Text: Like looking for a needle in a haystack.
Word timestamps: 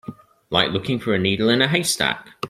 Like 0.49 0.71
looking 0.71 0.97
for 0.97 1.13
a 1.13 1.19
needle 1.19 1.47
in 1.49 1.61
a 1.61 1.67
haystack. 1.67 2.29